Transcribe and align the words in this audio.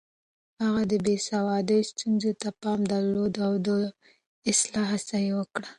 هغه 0.63 0.81
د 0.91 0.93
بې 1.05 1.15
سوادۍ 1.29 1.81
ستونزو 1.91 2.31
ته 2.41 2.49
پام 2.61 2.79
درلود 2.91 3.33
او 3.47 3.53
د 3.67 3.69
اصلاح 4.51 4.87
هڅه 4.93 5.17
يې 5.25 5.31
وکړه. 5.39 5.69